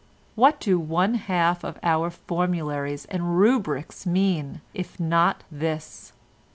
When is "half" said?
1.13-1.63